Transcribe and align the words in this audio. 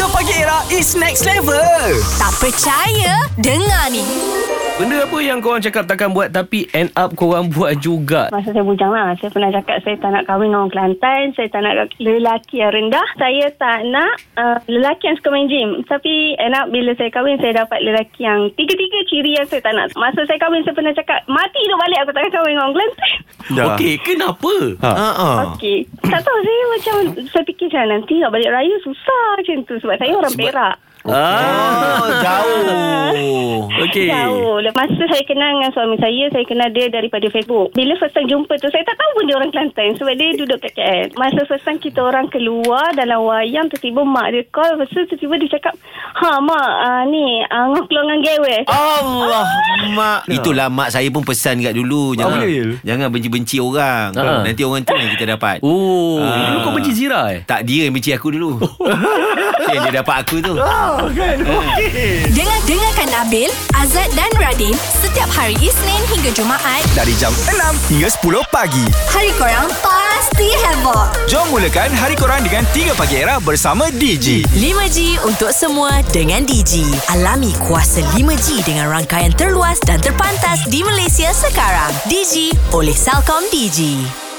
3 0.00 0.16
Pagi 0.16 0.32
Era 0.32 0.64
is 0.72 0.96
next 0.96 1.28
level. 1.28 1.60
Tak 2.16 2.32
percaya? 2.40 3.20
Dengar 3.36 3.92
ni. 3.92 4.00
Benda 4.80 5.04
apa 5.04 5.20
yang 5.20 5.44
korang 5.44 5.60
cakap 5.60 5.84
takkan 5.84 6.16
buat 6.16 6.32
tapi 6.32 6.64
end 6.72 6.88
up 6.96 7.12
korang 7.12 7.52
buat 7.52 7.76
juga? 7.84 8.32
Masa 8.32 8.48
saya 8.48 8.64
bujang 8.64 8.88
lah 8.88 9.12
Saya 9.20 9.28
pernah 9.28 9.52
cakap 9.52 9.76
Saya 9.84 10.00
tak 10.00 10.08
nak 10.08 10.24
kahwin 10.24 10.48
dengan 10.48 10.64
orang 10.64 10.72
Kelantan 10.72 11.36
Saya 11.36 11.52
tak 11.52 11.60
nak 11.68 11.74
lelaki 12.00 12.64
yang 12.64 12.72
rendah 12.72 13.04
Saya 13.20 13.52
tak 13.60 13.84
nak 13.92 14.12
uh, 14.40 14.56
Lelaki 14.72 15.12
yang 15.12 15.20
suka 15.20 15.28
main 15.36 15.52
gym 15.52 15.84
Tapi 15.84 16.32
end 16.40 16.56
up 16.56 16.72
Bila 16.72 16.96
saya 16.96 17.12
kahwin 17.12 17.36
Saya 17.44 17.60
dapat 17.60 17.84
lelaki 17.84 18.24
yang 18.24 18.48
Tiga-tiga 18.56 18.98
ciri 19.04 19.36
yang 19.36 19.44
saya 19.52 19.60
tak 19.60 19.76
nak 19.76 19.92
Masa 20.00 20.24
saya 20.24 20.40
kahwin 20.40 20.64
Saya 20.64 20.72
pernah 20.72 20.96
cakap 20.96 21.28
Mati 21.28 21.60
tu 21.60 21.76
balik 21.76 22.00
Aku 22.00 22.10
takkan 22.16 22.32
kahwin 22.40 22.56
dengan 22.56 22.64
orang 22.64 22.76
Kelantan 22.80 23.10
Dah. 23.50 23.74
Okey, 23.74 23.98
kenapa? 24.02 24.54
Ha. 24.78 24.90
Ha. 24.94 25.30
Okey 25.54 25.82
Tak 26.06 26.20
tahu 26.22 26.38
saya 26.38 26.62
macam 26.70 26.94
Saya 27.30 27.42
fikir 27.46 27.66
macam 27.66 27.98
Nanti 27.98 28.14
nak 28.22 28.30
balik 28.30 28.50
raya 28.54 28.76
Susah 28.86 29.24
macam 29.38 29.56
tu 29.66 29.74
Sebab 29.82 29.96
saya 29.98 30.12
orang 30.14 30.34
Perak 30.38 30.76
Ah, 31.02 31.96
Oh, 31.96 32.08
jauh. 32.24 33.58
Okey. 33.80 34.08
Jauh. 34.08 34.60
Masa 34.70 35.02
saya 35.02 35.24
kenal 35.24 35.50
dengan 35.50 35.70
suami 35.70 35.96
saya, 35.96 36.24
saya 36.28 36.44
kenal 36.44 36.68
dia 36.68 36.86
daripada 36.86 37.26
Facebook. 37.26 37.72
Bila 37.72 37.96
first 37.96 38.12
time 38.12 38.24
jumpa 38.26 38.56
tu, 38.56 38.68
saya 38.68 38.80
tak 38.82 38.94
tahu 38.94 39.10
pun 39.14 39.24
dia 39.24 39.34
orang 39.34 39.50
Kelantan. 39.50 39.92
Sebab 39.94 40.14
dia 40.14 40.28
duduk 40.34 40.58
kat 40.58 40.72
KL. 40.72 41.06
Masa 41.16 41.42
first 41.44 41.64
time 41.64 41.76
kita 41.76 42.00
orang 42.00 42.28
keluar 42.28 42.92
dalam 42.92 43.20
wayang, 43.22 43.66
tiba-tiba 43.66 44.02
mak 44.02 44.28
dia 44.30 44.44
call. 44.46 44.76
Lepas 44.76 44.88
tu 44.88 45.00
tiba-tiba 45.06 45.34
dia 45.38 45.50
cakap, 45.50 45.74
Ha, 46.12 46.38
mak, 46.38 46.58
uh, 46.80 47.02
ni, 47.06 47.40
uh, 47.40 47.66
ngah 47.70 47.84
keluar 47.84 48.04
dengan 48.04 48.20
gewe. 48.20 48.56
Allah 48.66 49.46
mak 49.98 50.20
Itulah 50.26 50.68
mak 50.68 50.90
saya 50.90 51.08
pun 51.08 51.22
pesan 51.22 51.58
kat 51.60 51.72
dulu 51.72 52.12
Jangan 52.12 52.40
boleh? 52.40 52.76
jangan 52.82 53.08
benci-benci 53.08 53.56
orang 53.58 54.12
Ha. 54.12 54.44
Nanti 54.44 54.60
orang 54.60 54.82
tu 54.82 54.92
yang 54.92 55.10
kita 55.10 55.24
dapat 55.30 55.62
Oh, 55.62 56.20
Ah. 56.20 56.50
dulu 56.50 56.58
kau 56.60 56.72
benci 56.72 56.92
Zira 56.92 57.30
eh? 57.30 57.40
Tak 57.42 57.64
dia 57.64 57.86
yang 57.86 57.94
benci 57.94 58.10
aku 58.10 58.28
dulu 58.28 58.58
Yang 59.70 59.80
dia 59.82 59.94
dapat 59.96 60.16
aku 60.20 60.36
tu 60.40 60.52
Dengar 62.34 62.58
dengarkan 62.66 63.08
Nabil, 63.14 63.46
Azad 63.78 64.10
dan 64.18 64.26
Radin 64.42 64.74
setiap 64.74 65.30
hari 65.30 65.54
Isnin 65.62 66.02
hingga 66.10 66.34
Jumaat. 66.34 66.82
Dari 66.98 67.14
jam 67.14 67.30
6 67.46 67.94
hingga 67.94 68.08
10 68.10 68.42
pagi. 68.50 68.84
Hari 69.06 69.30
korang 69.38 69.70
pasti 69.78 70.50
heboh. 70.50 71.06
Jom 71.30 71.46
mulakan 71.54 71.94
hari 71.94 72.18
korang 72.18 72.42
dengan 72.42 72.66
3 72.74 72.98
Pagi 72.98 73.22
Era 73.22 73.38
bersama 73.38 73.86
DG. 73.94 74.42
5G 74.50 75.22
untuk 75.22 75.54
semua 75.54 76.02
dengan 76.10 76.42
Digi. 76.42 76.86
Alami 77.14 77.54
kuasa 77.62 78.02
5G 78.18 78.66
dengan 78.66 78.90
rangkaian 78.90 79.30
terluas 79.30 79.78
dan 79.86 80.02
terpantas 80.02 80.66
di 80.66 80.82
Malaysia 80.82 81.30
sekarang. 81.30 81.94
Digi 82.10 82.50
oleh 82.74 82.96
Celcom 82.96 83.46
Digi. 83.54 84.29